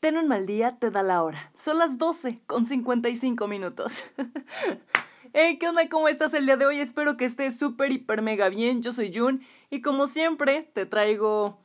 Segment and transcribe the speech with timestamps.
[0.00, 1.50] Ten un mal día, te da la hora.
[1.56, 4.04] Son las 12 con 55 minutos.
[5.32, 5.88] hey, ¿qué onda?
[5.88, 6.78] ¿Cómo estás el día de hoy?
[6.78, 8.80] Espero que estés súper, hiper, mega bien.
[8.80, 11.58] Yo soy Jun y como siempre te traigo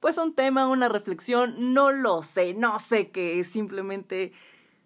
[0.00, 1.74] pues un tema, una reflexión.
[1.74, 3.46] No lo sé, no sé qué es.
[3.46, 4.32] Simplemente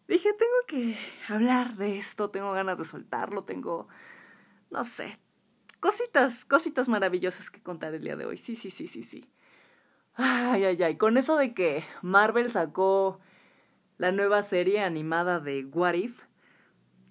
[0.06, 0.98] dije, tengo que
[1.32, 3.88] hablar de esto, tengo ganas de soltarlo, tengo,
[4.70, 5.18] no sé,
[5.80, 8.36] cositas, cositas maravillosas que contar el día de hoy.
[8.36, 9.26] Sí, sí, sí, sí, sí.
[10.14, 10.96] Ay, ay, ay.
[10.96, 13.20] Con eso de que Marvel sacó
[13.98, 16.22] la nueva serie animada de What If,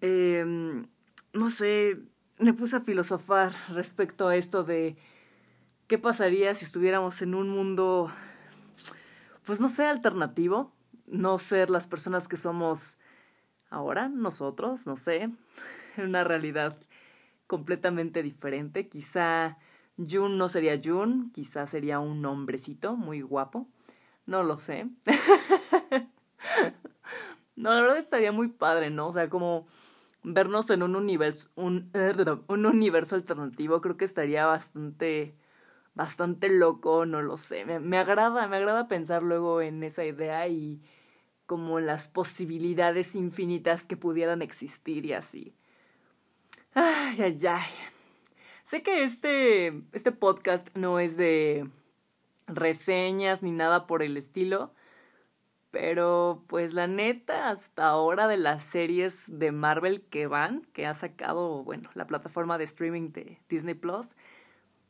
[0.02, 0.88] em,
[1.34, 2.00] no sé,
[2.40, 4.98] me puse a filosofar respecto a esto de
[5.88, 8.12] qué pasaría si estuviéramos en un mundo,
[9.46, 10.74] pues no sé, alternativo,
[11.08, 13.00] no ser las personas que somos
[13.70, 16.78] ahora, nosotros, no sé, en una realidad
[17.48, 19.58] completamente diferente, quizá
[20.08, 23.68] Jun no sería Jun, quizás sería un hombrecito muy guapo.
[24.26, 24.88] No lo sé.
[27.56, 29.08] no, la verdad estaría muy padre, ¿no?
[29.08, 29.68] O sea, como
[30.24, 31.92] vernos en un universo, un,
[32.48, 35.36] un universo alternativo, creo que estaría bastante,
[35.96, 37.66] bastante loco, no lo sé.
[37.66, 40.82] Me, me agrada, me agrada pensar luego en esa idea y
[41.46, 45.56] como las posibilidades infinitas que pudieran existir y así.
[46.74, 47.72] Ay, ay, ay.
[48.70, 51.68] Sé que este, este podcast no es de
[52.46, 54.76] reseñas ni nada por el estilo,
[55.72, 60.94] pero pues la neta, hasta ahora de las series de Marvel que van, que ha
[60.94, 64.06] sacado, bueno, la plataforma de streaming de Disney Plus,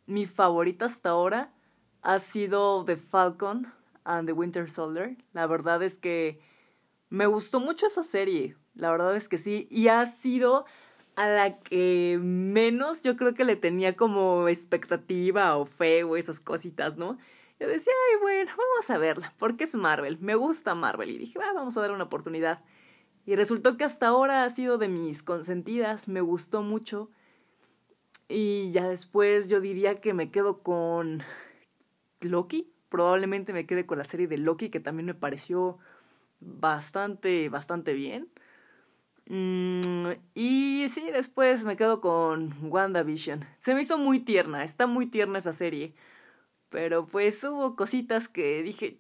[0.08, 1.54] mi favorita hasta ahora
[2.02, 3.72] ha sido The Falcon
[4.04, 5.16] and the Winter Soldier.
[5.32, 6.42] La verdad es que
[7.08, 10.66] me gustó mucho esa serie, la verdad es que sí, y ha sido
[11.16, 16.40] a la que menos yo creo que le tenía como expectativa o fe o esas
[16.40, 17.18] cositas, ¿no?
[17.60, 21.10] Yo decía, ay, bueno, vamos a verla, porque es Marvel, me gusta Marvel.
[21.10, 22.64] Y dije, ah, vamos a dar una oportunidad.
[23.26, 27.12] Y resultó que hasta ahora ha sido de mis consentidas, me gustó mucho.
[28.30, 31.22] Y ya después yo diría que me quedo con
[32.22, 32.72] Loki.
[32.90, 35.80] Probablemente me quede con la serie de Loki, que también me pareció
[36.40, 38.30] bastante, bastante bien.
[39.30, 43.46] Mm, y sí, después me quedo con WandaVision.
[43.60, 45.94] Se me hizo muy tierna, está muy tierna esa serie.
[46.70, 49.00] Pero pues hubo cositas que dije,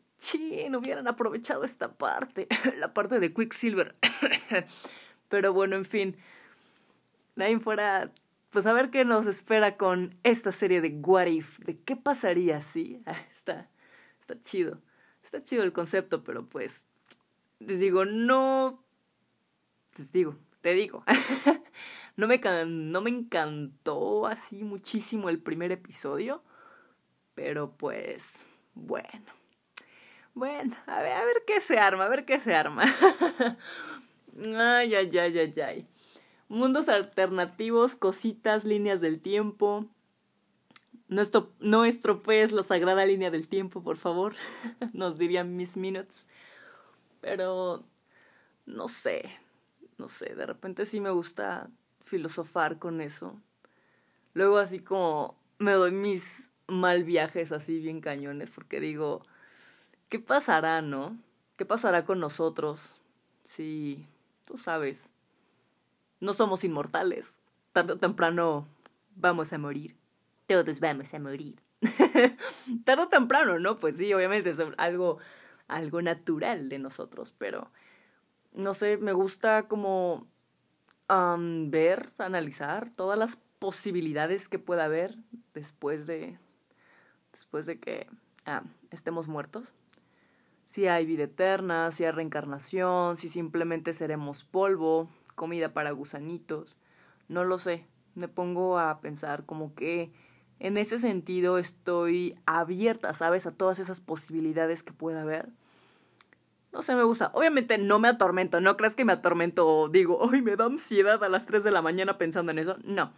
[0.69, 2.47] no hubieran aprovechado esta parte,
[2.77, 3.95] la parte de Quicksilver.
[5.29, 6.17] Pero bueno, en fin.
[7.35, 8.11] Nadie fuera,
[8.49, 12.61] pues a ver qué nos espera con esta serie de What If, de qué pasaría
[12.61, 13.01] si.
[13.05, 13.69] Ah, está,
[14.19, 14.81] está chido.
[15.23, 16.83] Está chido el concepto, pero pues,
[17.59, 18.83] les digo, no
[19.93, 21.03] te digo, te digo.
[22.15, 26.43] no, me, no me encantó así muchísimo el primer episodio,
[27.35, 28.27] pero pues,
[28.75, 29.25] bueno.
[30.33, 32.83] Bueno, a ver, a ver qué se arma, a ver qué se arma.
[34.55, 35.87] ay, ay, ay, ay, ay.
[36.47, 39.85] Mundos alternativos, cositas, líneas del tiempo.
[41.07, 41.21] No,
[41.59, 44.35] no estropees la sagrada línea del tiempo, por favor.
[44.93, 46.25] Nos dirían Miss Minutes.
[47.19, 47.83] Pero,
[48.65, 49.29] no sé,
[49.99, 51.69] no sé, de repente sí me gusta
[52.01, 53.39] filosofar con eso.
[54.33, 59.21] Luego así como me doy mis mal viajes así bien cañones porque digo,
[60.07, 61.17] ¿qué pasará, no?
[61.57, 62.95] ¿Qué pasará con nosotros
[63.43, 64.05] si,
[64.45, 65.11] tú sabes,
[66.19, 67.35] no somos inmortales?
[67.73, 68.67] Tarde o temprano
[69.15, 69.95] vamos a morir.
[70.47, 71.61] Todos vamos a morir.
[72.85, 73.77] Tarde o temprano, ¿no?
[73.77, 75.19] Pues sí, obviamente es algo,
[75.67, 77.69] algo natural de nosotros, pero
[78.53, 80.27] no sé, me gusta como
[81.07, 85.17] ver, analizar todas las posibilidades que pueda haber
[85.53, 86.37] después de,
[87.31, 88.07] después de que
[88.91, 89.73] estemos muertos.
[90.65, 96.77] Si hay vida eterna, si hay reencarnación, si simplemente seremos polvo, comida para gusanitos,
[97.27, 97.87] no lo sé.
[98.13, 100.11] Me pongo a pensar como que
[100.59, 103.47] en ese sentido estoy abierta, ¿sabes?
[103.47, 105.49] A todas esas posibilidades que pueda haber
[106.71, 107.31] no sé, me gusta.
[107.33, 111.23] Obviamente no me atormento, no crees que me atormento o digo, ay, me da ansiedad
[111.23, 112.77] a las 3 de la mañana pensando en eso.
[112.83, 113.11] No.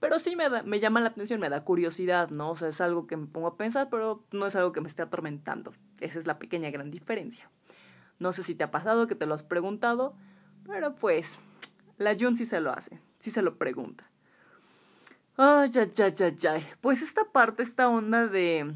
[0.00, 2.50] Pero sí me, da, me llama la atención, me da curiosidad, ¿no?
[2.50, 4.88] O sea, es algo que me pongo a pensar, pero no es algo que me
[4.88, 5.72] esté atormentando.
[6.00, 7.50] Esa es la pequeña gran diferencia.
[8.18, 10.14] No sé si te ha pasado, que te lo has preguntado,
[10.66, 11.38] pero pues,
[11.96, 14.10] la Jun sí se lo hace, sí se lo pregunta.
[15.36, 16.66] Ay, ay, ay, ay, ay.
[16.80, 18.72] Pues esta parte, esta onda de.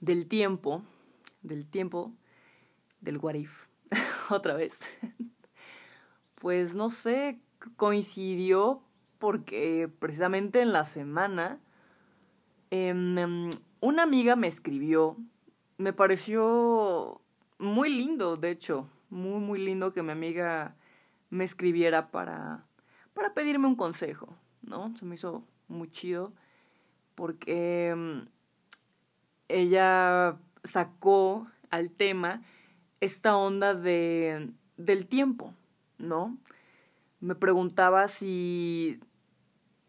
[0.00, 0.82] del tiempo,
[1.42, 2.12] del tiempo,
[3.06, 3.66] del What If,
[4.30, 4.78] otra vez.
[6.34, 7.40] pues no sé,
[7.76, 8.82] coincidió
[9.18, 11.60] porque precisamente en la semana
[12.70, 13.50] em, em,
[13.80, 15.16] una amiga me escribió,
[15.78, 17.20] me pareció
[17.58, 20.74] muy lindo, de hecho, muy, muy lindo que mi amiga
[21.30, 22.66] me escribiera para,
[23.14, 24.96] para pedirme un consejo, ¿no?
[24.96, 26.32] Se me hizo muy chido
[27.14, 28.28] porque mm,
[29.48, 32.42] ella sacó al tema
[33.00, 35.54] esta onda de, del tiempo,
[35.98, 36.38] ¿no?
[37.20, 39.00] Me preguntaba si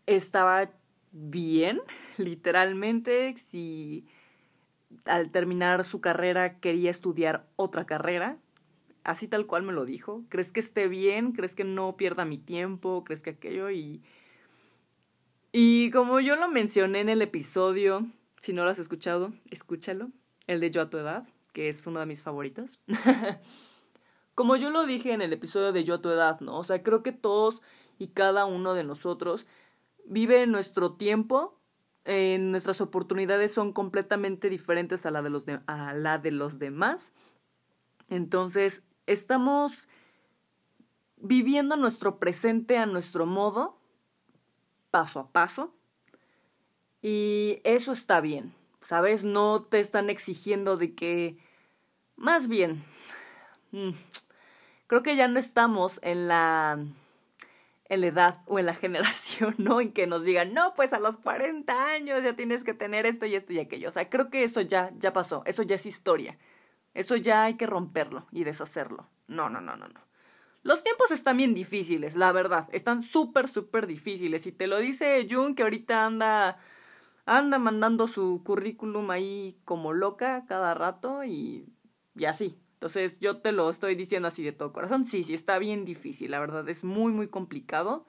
[0.05, 0.71] estaba
[1.11, 1.81] bien,
[2.17, 4.05] literalmente, si
[5.05, 8.37] al terminar su carrera quería estudiar otra carrera,
[9.03, 10.23] así tal cual me lo dijo.
[10.29, 11.31] ¿Crees que esté bien?
[11.31, 13.03] ¿Crees que no pierda mi tiempo?
[13.03, 13.69] ¿Crees que aquello?
[13.69, 14.01] Y,
[15.51, 18.05] y como yo lo mencioné en el episodio,
[18.41, 20.09] si no lo has escuchado, escúchalo,
[20.45, 21.27] el de Yo a tu edad,
[21.57, 22.79] que es uno de mis favoritos.
[24.35, 26.59] como yo lo dije en el episodio de Yo a tu edad, ¿no?
[26.59, 27.63] O sea, creo que todos
[27.97, 29.47] y cada uno de nosotros
[30.05, 31.59] vive nuestro tiempo,
[32.05, 37.11] nuestras oportunidades son completamente diferentes a la de los, a la de los demás.
[38.07, 39.89] Entonces, estamos
[41.15, 43.79] viviendo nuestro presente a nuestro modo,
[44.91, 45.73] paso a paso,
[47.01, 48.53] y eso está bien,
[48.85, 49.23] ¿sabes?
[49.23, 51.46] No te están exigiendo de que,
[52.17, 52.83] más bien,
[53.71, 53.91] mm,
[54.87, 56.79] creo que ya no estamos en la
[57.89, 59.81] en la edad o en la generación, ¿no?
[59.81, 63.25] En que nos digan, no, pues a los 40 años ya tienes que tener esto
[63.25, 63.89] y esto y aquello.
[63.89, 66.37] O sea, creo que eso ya, ya pasó, eso ya es historia.
[66.93, 69.07] Eso ya hay que romperlo y deshacerlo.
[69.27, 70.01] No, no, no, no, no.
[70.63, 72.67] Los tiempos están bien difíciles, la verdad.
[72.71, 74.47] Están súper, súper difíciles.
[74.47, 76.57] Y te lo dice Jun, que ahorita anda,
[77.25, 81.69] anda mandando su currículum ahí como loca cada rato y,
[82.17, 82.57] y así.
[82.73, 85.05] Entonces yo te lo estoy diciendo así de todo corazón.
[85.05, 88.05] Sí, sí, está bien difícil, la verdad, es muy, muy complicado.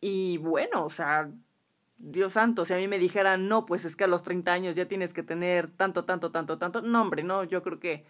[0.00, 1.30] Y bueno, o sea,
[1.98, 4.74] Dios santo, si a mí me dijeran, no, pues es que a los 30 años
[4.76, 8.04] ya tienes que tener tanto, tanto, tanto, tanto, no, hombre, no, yo creo que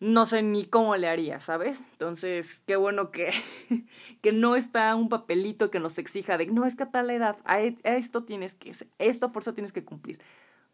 [0.00, 1.80] no sé ni cómo le haría, ¿sabes?
[1.92, 3.32] Entonces, qué bueno que,
[4.22, 7.38] que no está un papelito que nos exija de, no, es que a tal edad,
[7.44, 10.20] a, e, esto tienes que, esto a fuerza tienes que cumplir.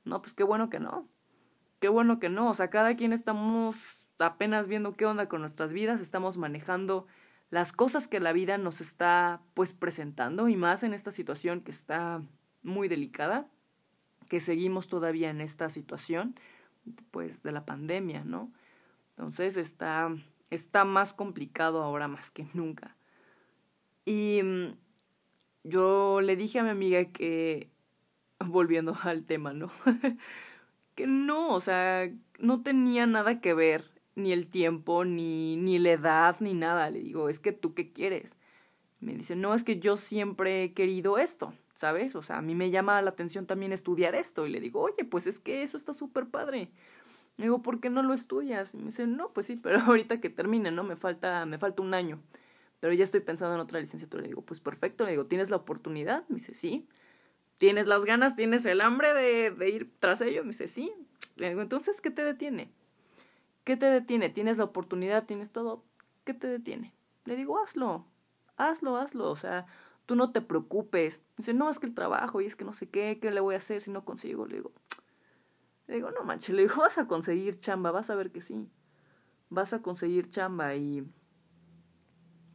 [0.05, 1.07] No, pues qué bueno que no
[1.83, 3.75] qué bueno que no, o sea, cada quien estamos
[4.21, 7.09] apenas viendo qué onda con nuestras vidas, estamos manejando
[7.51, 11.73] las cosas que la vida nos está pues presentando y más en esta situación que
[11.73, 12.23] está
[12.63, 13.49] muy delicada,
[14.29, 16.37] que seguimos todavía en esta situación
[17.11, 18.53] pues de la pandemia, ¿no?
[19.17, 20.15] Entonces está
[20.51, 22.97] está más complicado ahora más que nunca.
[24.05, 24.77] Y mm,
[25.65, 27.71] yo le dije a mi amiga que
[28.39, 29.73] volviendo al tema, ¿no?
[30.95, 33.85] que no, o sea, no tenía nada que ver,
[34.15, 36.91] ni el tiempo, ni, ni la edad, ni nada.
[36.91, 38.35] Le digo, es que tú qué quieres.
[39.01, 42.15] Me dice, no, es que yo siempre he querido esto, ¿sabes?
[42.15, 44.47] O sea, a mí me llama la atención también estudiar esto.
[44.47, 46.71] Y le digo, oye, pues es que eso está súper padre.
[47.37, 48.75] Le digo, ¿por qué no lo estudias?
[48.75, 50.85] Y me dice, no, pues sí, pero ahorita que termine, ¿no?
[50.85, 52.21] Me falta, me falta un año.
[52.81, 54.23] Pero ya estoy pensando en otra licenciatura.
[54.23, 55.05] Le digo, pues perfecto.
[55.05, 56.25] Le digo, ¿tienes la oportunidad?
[56.29, 56.87] Me dice, sí
[57.63, 60.43] tienes las ganas, tienes el hambre de, ir tras ello.
[60.43, 60.93] Me dice, sí.
[61.37, 62.73] entonces, ¿qué te detiene?
[63.63, 64.31] ¿Qué te detiene?
[64.31, 65.85] Tienes la oportunidad, tienes todo.
[66.25, 66.93] ¿Qué te detiene?
[67.25, 68.05] Le digo, hazlo,
[68.57, 69.31] hazlo, hazlo.
[69.31, 69.67] O sea,
[70.07, 71.21] tú no te preocupes.
[71.37, 73.55] Dice, no, es que el trabajo y es que no sé qué, qué le voy
[73.55, 74.45] a hacer si no consigo.
[74.45, 74.73] Le digo,
[75.87, 78.69] le digo, no manches, le digo, vas a conseguir chamba, vas a ver que sí.
[79.51, 81.09] Vas a conseguir chamba y.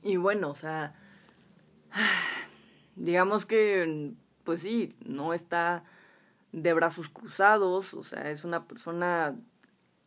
[0.02, 0.96] Y bueno, o sea.
[2.98, 5.84] Digamos que pues sí, no está
[6.54, 9.36] de brazos cruzados, o sea, es una persona,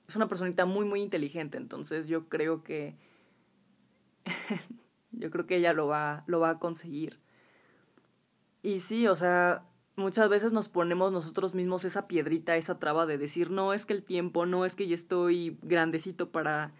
[0.08, 2.96] es una personita muy, muy inteligente, entonces yo creo que,
[5.12, 7.20] yo creo que ella lo va, lo va a conseguir.
[8.62, 9.62] Y sí, o sea,
[9.94, 13.92] muchas veces nos ponemos nosotros mismos esa piedrita, esa traba de decir, no es que
[13.92, 16.72] el tiempo, no es que ya estoy grandecito para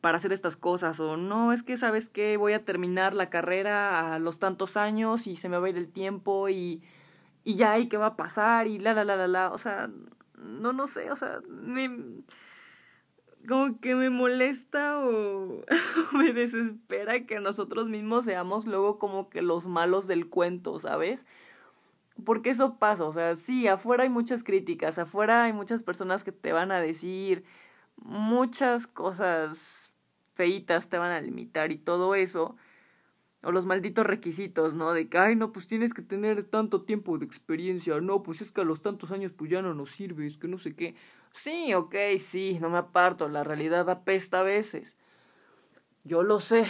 [0.00, 4.14] para hacer estas cosas o no es que sabes que voy a terminar la carrera
[4.14, 6.82] a los tantos años y se me va a ir el tiempo y
[7.44, 8.66] y ya, ¿y qué va a pasar?
[8.66, 9.90] Y la, la, la, la, la, o sea,
[10.38, 12.22] no, no sé, o sea, me,
[13.46, 15.62] como que me molesta o
[16.12, 21.24] me desespera que nosotros mismos seamos luego como que los malos del cuento, ¿sabes?
[22.24, 26.32] Porque eso pasa, o sea, sí, afuera hay muchas críticas, afuera hay muchas personas que
[26.32, 27.44] te van a decir
[27.96, 29.92] muchas cosas
[30.34, 32.56] feitas, te van a limitar y todo eso,
[33.44, 34.92] o los malditos requisitos, ¿no?
[34.92, 38.50] De que, ay, no, pues tienes que tener tanto tiempo de experiencia, no, pues es
[38.50, 40.94] que a los tantos años pues ya no nos sirves, que no sé qué.
[41.32, 44.96] Sí, ok, sí, no me aparto, la realidad apesta a veces.
[46.04, 46.66] Yo lo sé,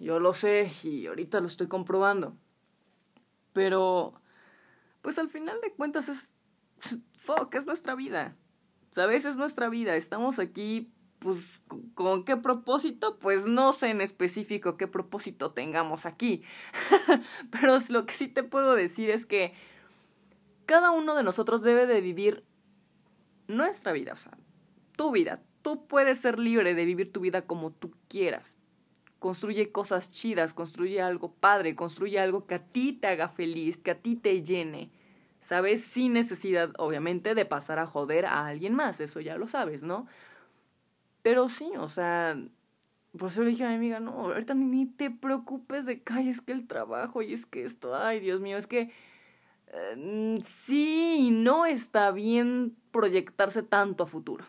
[0.00, 2.36] yo lo sé y ahorita lo estoy comprobando.
[3.52, 4.20] Pero,
[5.02, 6.30] pues al final de cuentas es,
[7.18, 8.36] fuck, es nuestra vida.
[8.92, 9.24] ¿Sabes?
[9.24, 9.96] Es nuestra vida.
[9.96, 11.60] Estamos aquí pues,
[11.94, 13.18] ¿con qué propósito?
[13.18, 16.42] Pues no sé en específico qué propósito tengamos aquí.
[17.50, 19.52] Pero lo que sí te puedo decir es que
[20.66, 22.44] cada uno de nosotros debe de vivir
[23.48, 24.36] nuestra vida, o sea,
[24.96, 25.40] tu vida.
[25.62, 28.54] Tú puedes ser libre de vivir tu vida como tú quieras.
[29.18, 33.90] Construye cosas chidas, construye algo padre, construye algo que a ti te haga feliz, que
[33.90, 34.90] a ti te llene.
[35.40, 35.82] ¿Sabes?
[35.82, 39.00] Sin necesidad, obviamente, de pasar a joder a alguien más.
[39.00, 40.06] Eso ya lo sabes, ¿no?
[41.22, 42.36] Pero sí, o sea,
[43.16, 46.28] pues yo le dije a mi amiga, no, ahorita ni, te preocupes de que, ay,
[46.28, 48.90] es que el trabajo y es que esto, ay, Dios mío, es que
[49.68, 54.44] eh, sí no está bien proyectarse tanto a futuro.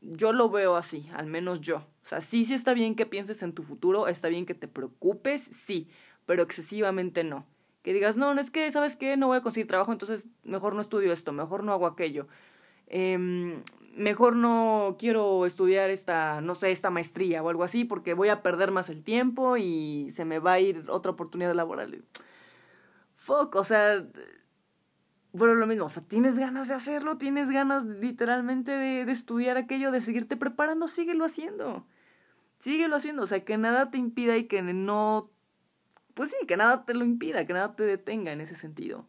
[0.00, 1.78] Yo lo veo así, al menos yo.
[1.78, 4.68] O sea, sí, sí está bien que pienses en tu futuro, está bien que te
[4.68, 5.88] preocupes, sí,
[6.24, 7.46] pero excesivamente no.
[7.82, 9.16] Que digas, no, no es que, ¿sabes qué?
[9.16, 12.28] No voy a conseguir trabajo, entonces mejor no estudio esto, mejor no hago aquello.
[12.88, 13.62] Eh,
[13.98, 18.42] mejor no quiero estudiar esta, no sé, esta maestría o algo así porque voy a
[18.42, 22.04] perder más el tiempo y se me va a ir otra oportunidad laboral.
[23.16, 24.06] Fuck, o sea,
[25.32, 29.56] bueno, lo mismo, o sea, tienes ganas de hacerlo, tienes ganas literalmente de, de estudiar
[29.56, 31.84] aquello, de seguirte preparando, síguelo haciendo.
[32.58, 35.30] Síguelo haciendo, o sea, que nada te impida y que no,
[36.14, 39.06] pues sí, que nada te lo impida, que nada te detenga en ese sentido.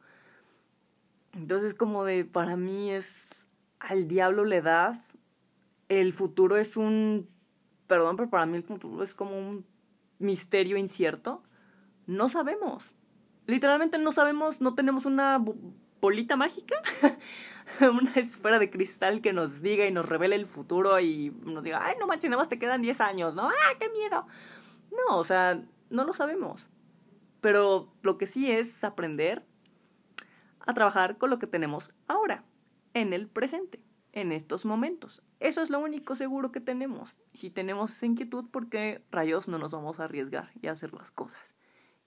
[1.33, 3.38] Entonces, como de, para mí es
[3.79, 5.01] al diablo la edad,
[5.88, 7.29] el futuro es un,
[7.88, 9.65] perdón, pero para mí el futuro es como un
[10.19, 11.43] misterio incierto.
[12.05, 12.83] No sabemos.
[13.48, 15.43] Literalmente no sabemos, no tenemos una
[16.01, 16.75] bolita mágica,
[17.81, 21.81] una esfera de cristal que nos diga y nos revele el futuro y nos diga,
[21.83, 23.48] ay, no manches, nada más te quedan 10 años, ¿no?
[23.48, 24.27] ¡Ah, qué miedo!
[24.91, 26.69] No, o sea, no lo sabemos.
[27.41, 29.45] Pero lo que sí es aprender
[30.67, 32.43] a trabajar con lo que tenemos ahora
[33.01, 33.82] en el presente,
[34.13, 35.22] en estos momentos.
[35.39, 37.15] Eso es lo único seguro que tenemos.
[37.34, 40.94] Si tenemos esa inquietud, ¿por qué rayos no nos vamos a arriesgar y a hacer
[40.94, 41.56] las cosas?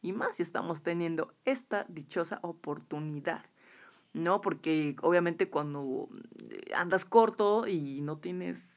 [0.01, 3.45] Y más si estamos teniendo esta dichosa oportunidad.
[4.15, 4.43] ¿No?
[4.43, 6.11] Porque obviamente cuando
[6.75, 8.73] andas corto y no tienes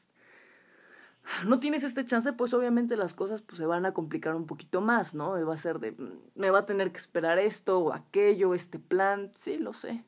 [1.44, 4.80] no tienes este chance, pues obviamente las cosas pues, se van a complicar un poquito
[4.80, 5.32] más, ¿no?
[5.46, 5.94] Va a ser de,
[6.34, 10.04] me va a tener que esperar esto o aquello, este plan, sí, lo sé.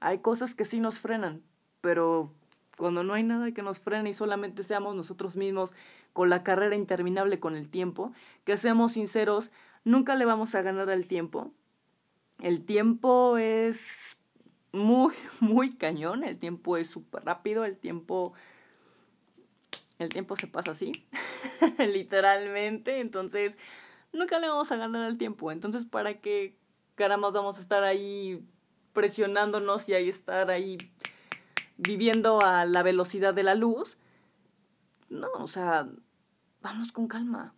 [0.00, 1.42] Hay cosas que sí nos frenan,
[1.80, 2.32] pero
[2.76, 5.74] cuando no hay nada que nos frene y solamente seamos nosotros mismos
[6.14, 8.12] con la carrera interminable con el tiempo,
[8.44, 9.52] que seamos sinceros,
[9.84, 11.52] nunca le vamos a ganar al tiempo.
[12.40, 14.16] El tiempo es
[14.72, 18.32] muy, muy cañón, el tiempo es súper rápido, el tiempo...
[19.98, 21.04] El tiempo se pasa así,
[21.92, 23.54] literalmente, entonces
[24.14, 25.52] nunca le vamos a ganar al tiempo.
[25.52, 26.56] Entonces, ¿para qué
[26.94, 28.42] caramba vamos a estar ahí
[28.92, 30.78] presionándonos y ahí estar ahí
[31.76, 33.98] viviendo a la velocidad de la luz.
[35.08, 35.88] No, o sea,
[36.62, 37.54] vamos con calma.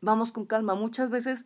[0.00, 0.74] Vamos con calma.
[0.74, 1.44] Muchas veces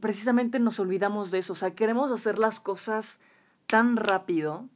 [0.00, 1.52] precisamente nos olvidamos de eso.
[1.52, 3.18] O sea, queremos hacer las cosas
[3.66, 4.68] tan rápido.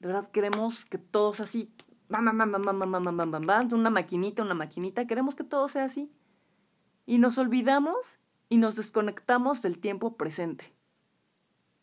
[0.00, 1.70] De verdad, queremos que todo sea así.
[2.08, 5.06] Bam, bam, bam, bam, bam, bam, bam, bam, una maquinita, una maquinita.
[5.06, 6.10] Queremos que todo sea así.
[7.06, 10.71] Y nos olvidamos y nos desconectamos del tiempo presente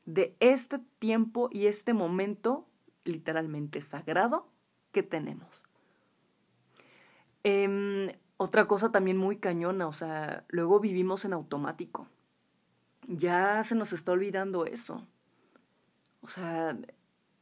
[0.10, 2.66] de este tiempo y este momento
[3.04, 4.48] literalmente sagrado
[4.92, 5.62] que tenemos.
[7.44, 12.08] Em, otra cosa también muy cañona, o sea, luego vivimos en automático.
[13.08, 15.06] Ya se nos está olvidando eso.
[16.22, 16.76] O sea,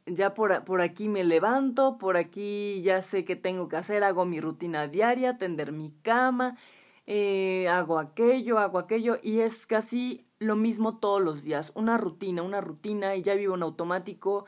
[0.05, 4.25] ya por, por, aquí me levanto, por aquí ya sé qué tengo que hacer, hago
[4.25, 6.57] mi rutina diaria, tender mi cama,
[7.05, 12.43] eh, hago aquello, hago aquello, y es casi lo mismo todos los días, una rutina,
[12.43, 14.45] una rutina y ya vivo en automático,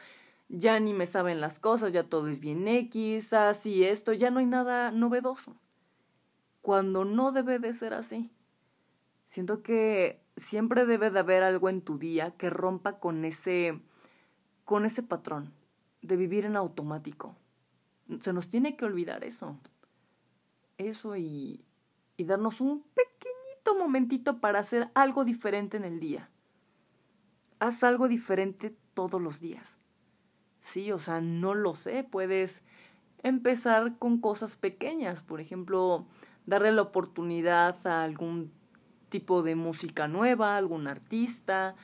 [0.50, 4.40] ya ni me saben las cosas, ya todo es bien X, así esto, ya no
[4.40, 5.56] hay nada novedoso.
[6.62, 8.30] Cuando no debe de ser así.
[9.30, 13.80] Siento que siempre debe de haber algo en tu día que rompa con ese
[14.66, 15.54] con ese patrón
[16.02, 17.36] de vivir en automático.
[18.22, 19.58] Se nos tiene que olvidar eso.
[20.78, 21.66] Eso y,
[22.18, 23.29] y darnos un pequeño
[23.78, 26.30] momentito para hacer algo diferente en el día.
[27.60, 29.76] Haz algo diferente todos los días.
[30.62, 32.64] Sí, o sea, no lo sé, puedes
[33.24, 36.06] empezar con cosas pequeñas, por ejemplo,
[36.46, 38.52] darle la oportunidad a algún
[39.10, 41.76] tipo de música nueva, algún artista,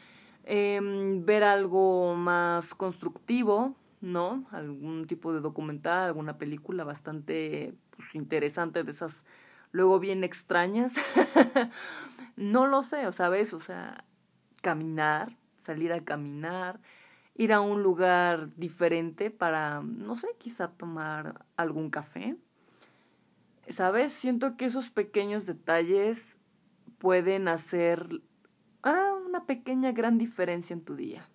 [0.44, 4.46] em, ver algo más constructivo, ¿no?
[4.52, 9.26] Algún tipo de documental, alguna película bastante pues, interesante de esas
[9.76, 10.94] luego bien extrañas.
[12.38, 14.06] no lo sé, o sabes, o sea,
[14.62, 16.80] caminar, salir a caminar,
[17.36, 22.38] ir a un lugar diferente para, no sé, quizá tomar algún café.
[23.68, 24.14] ¿Sabes?
[24.14, 26.38] Siento que esos pequeños detalles
[26.98, 28.22] pueden hacer
[28.82, 31.28] ah, una pequeña gran diferencia en tu día,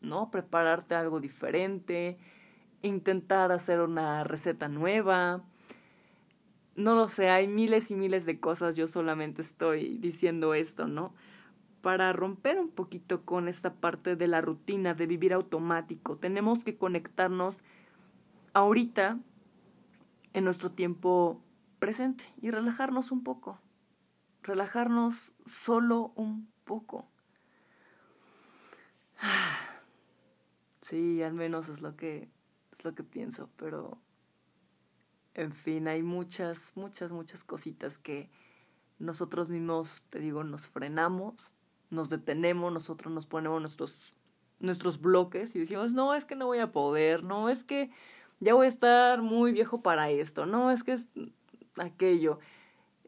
[0.00, 0.30] ¿no?
[0.30, 2.16] Prepararte algo diferente,
[2.80, 5.44] intentar hacer una receta nueva.
[6.74, 11.14] No lo sé, hay miles y miles de cosas, yo solamente estoy diciendo esto, ¿no?
[11.82, 16.76] Para romper un poquito con esta parte de la rutina, de vivir automático, tenemos que
[16.76, 17.56] conectarnos
[18.54, 19.18] ahorita
[20.32, 21.42] en nuestro tiempo
[21.78, 23.58] presente y relajarnos un poco.
[24.42, 27.08] Relajarnos solo un poco.
[30.80, 32.28] Sí, al menos es lo que
[32.76, 33.98] es lo que pienso, pero
[35.34, 38.28] en fin, hay muchas, muchas, muchas cositas que
[38.98, 41.52] nosotros mismos, te digo, nos frenamos,
[41.90, 44.14] nos detenemos, nosotros nos ponemos nuestros
[44.60, 47.90] nuestros bloques y decimos, "No, es que no voy a poder, no, es que
[48.38, 51.04] ya voy a estar muy viejo para esto, no, es que es
[51.76, 52.38] aquello,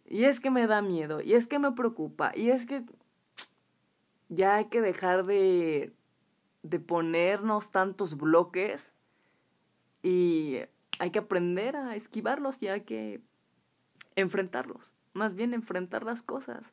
[0.04, 2.84] y es que me da miedo, y es que me preocupa, y es que
[4.28, 5.92] ya hay que dejar de,
[6.62, 8.90] de ponernos tantos bloques
[10.02, 10.58] y
[10.98, 13.20] hay que aprender a esquivarlos y hay que
[14.16, 16.72] enfrentarlos, más bien enfrentar las cosas,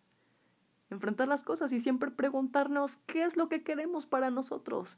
[0.89, 4.97] enfrentar las cosas y siempre preguntarnos qué es lo que queremos para nosotros,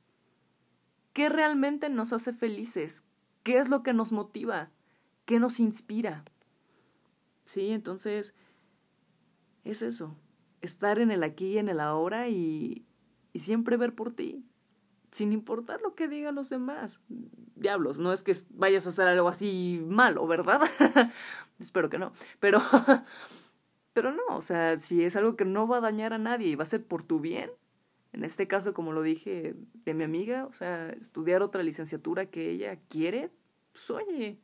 [1.14, 3.04] qué realmente nos hace felices,
[3.44, 4.72] ¿Qué es lo que nos motiva?
[5.26, 6.24] ¿Qué nos inspira?
[7.46, 8.34] Sí, entonces
[9.66, 10.16] es eso,
[10.62, 12.86] estar en el aquí y en el ahora y,
[13.34, 14.46] y siempre ver por ti,
[15.14, 17.00] sin importar lo que digan los demás.
[17.56, 20.62] Diablos, no es que vayas a hacer algo así malo, ¿verdad?
[21.60, 22.60] Espero que no, pero
[23.94, 26.56] pero no, o sea, si es algo que no va a dañar a nadie y
[26.56, 27.52] va a ser por tu bien,
[28.12, 29.56] en este caso, como lo dije,
[29.86, 33.32] de mi amiga, o sea, estudiar otra licenciatura que ella quiere,
[33.72, 34.40] pues oye,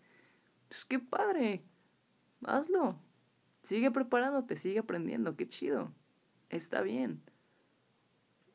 [0.67, 1.63] pues qué padre,
[2.45, 2.99] hazlo.
[3.63, 5.91] Sigue preparándote, sigue aprendiendo, qué chido.
[6.49, 7.21] Está bien.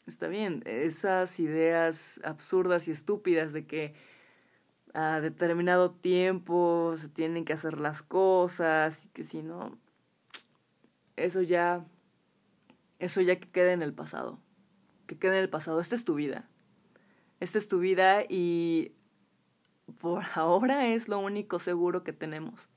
[0.07, 0.63] Está bien.
[0.67, 3.95] Esas ideas absurdas y estúpidas de que
[4.93, 9.77] a determinado tiempo se tienen que hacer las cosas y que si no,
[11.17, 11.85] eso ya,
[12.99, 14.39] eso ya que quede en el pasado
[15.07, 15.81] que quede en el pasado.
[15.81, 16.49] Esta es tu vida.
[17.41, 18.93] Esta es tu vida y
[20.01, 22.69] por ahora es lo único seguro que tenemos.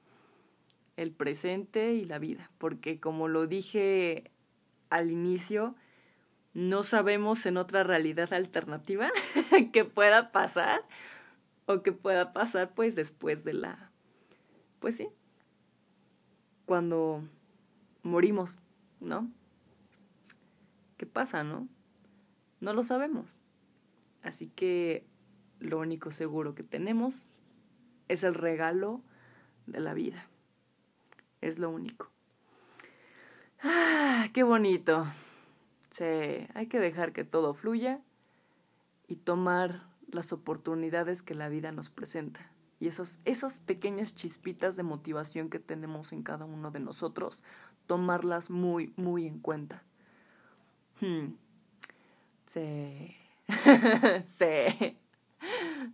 [0.95, 2.51] El presente y la vida.
[2.57, 4.31] Porque como lo dije
[4.89, 5.75] al inicio,
[6.53, 9.11] no sabemos en otra realidad alternativa
[9.73, 10.83] que pueda pasar
[11.65, 13.91] o que pueda pasar pues después de la...
[14.79, 15.09] Pues sí.
[16.65, 17.23] Cuando
[18.03, 18.59] morimos,
[18.99, 19.29] ¿no?
[20.97, 21.67] ¿Qué pasa, no?
[22.59, 23.37] No lo sabemos.
[24.23, 25.05] Así que
[25.59, 27.27] lo único seguro que tenemos
[28.07, 29.01] es el regalo
[29.67, 30.27] de la vida.
[31.41, 32.09] Es lo único.
[33.61, 34.27] ¡Ah!
[34.33, 35.07] ¡Qué bonito!
[35.97, 36.03] Sí,
[36.53, 38.03] hay que dejar que todo fluya
[39.07, 42.51] y tomar las oportunidades que la vida nos presenta.
[42.79, 47.41] Y esas, esas pequeñas chispitas de motivación que tenemos en cada uno de nosotros,
[47.87, 49.81] tomarlas muy, muy en cuenta.
[51.01, 51.33] Hmm.
[52.45, 53.15] Sí.
[54.37, 54.97] sí.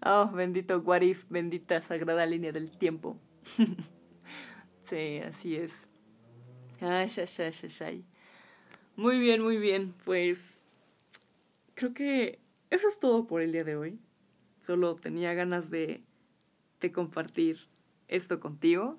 [0.05, 3.17] Oh, bendito Warif, bendita sagrada línea del tiempo.
[4.83, 5.71] sí, así es.
[6.81, 7.07] Ay,
[7.79, 8.05] ay,
[8.95, 9.93] Muy bien, muy bien.
[10.05, 10.39] Pues
[11.75, 13.99] creo que eso es todo por el día de hoy.
[14.61, 16.03] Solo tenía ganas de,
[16.79, 17.57] de compartir
[18.07, 18.97] esto contigo.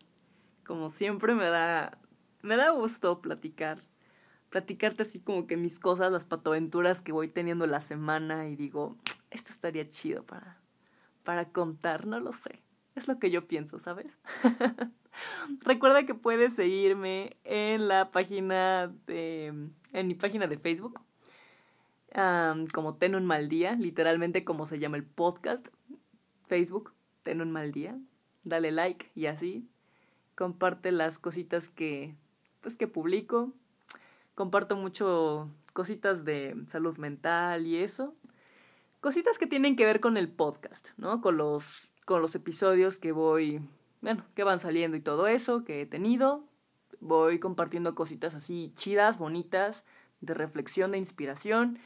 [0.66, 1.98] Como siempre me da,
[2.42, 3.82] me da gusto platicar
[4.54, 8.96] platicarte así como que mis cosas, las patoaventuras que voy teniendo la semana y digo,
[9.32, 10.58] esto estaría chido para,
[11.24, 12.62] para contar, no lo sé.
[12.94, 14.06] Es lo que yo pienso, ¿sabes?
[15.64, 19.46] Recuerda que puedes seguirme en la página de,
[19.92, 21.00] en mi página de Facebook,
[22.72, 25.68] como Ten un mal día, literalmente como se llama el podcast,
[26.46, 27.98] Facebook, Ten un mal día.
[28.44, 29.66] Dale like y así.
[30.34, 32.14] Comparte las cositas que,
[32.60, 33.52] pues, que publico
[34.34, 38.14] comparto mucho cositas de salud mental y eso.
[39.00, 41.20] Cositas que tienen que ver con el podcast, ¿no?
[41.20, 43.60] Con los, con los episodios que voy,
[44.04, 46.44] bueno, que van saliendo y todo eso que he tenido.
[47.00, 49.86] Voy compartiendo cositas así chidas, bonitas,
[50.20, 51.78] de reflexión, de inspiración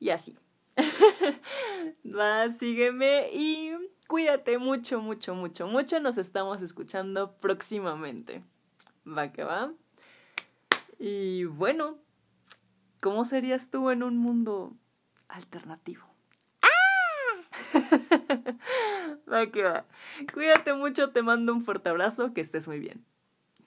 [0.00, 0.36] y así.
[2.04, 3.70] Va, sígueme y
[4.08, 6.00] cuídate mucho, mucho, mucho, mucho.
[6.00, 8.42] Nos estamos escuchando próximamente.
[9.06, 9.72] Va que va.
[10.98, 11.98] Y bueno,
[13.00, 14.76] ¿cómo serías tú en un mundo
[15.28, 16.07] alternativo?
[19.32, 19.86] Va que va.
[20.32, 23.04] Cuídate mucho, te mando un fuerte abrazo, que estés muy bien.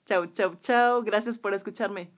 [0.05, 1.03] Chau, chau, chau.
[1.03, 2.11] Gracias por escucharme.